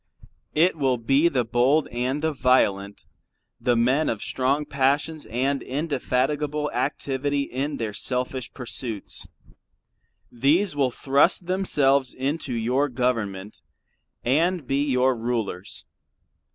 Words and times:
It 0.55 0.75
will 0.75 0.97
be 0.97 1.27
the 1.29 1.45
bold 1.45 1.87
and 1.89 2.23
the 2.23 2.33
violent, 2.33 3.05
the 3.59 3.75
men 3.75 4.09
of 4.09 4.23
strong 4.23 4.65
passions 4.65 5.27
and 5.27 5.61
indefatigable 5.61 6.71
activity 6.71 7.43
in 7.43 7.77
their 7.77 7.93
selfish 7.93 8.51
pursuits. 8.51 9.27
These 10.31 10.75
will 10.75 10.89
thrust 10.89 11.45
themselves 11.45 12.15
into 12.15 12.51
your 12.51 12.89
Government 12.89 13.61
and 14.23 14.65
be 14.65 14.83
your 14.85 15.15
rulers. 15.15 15.85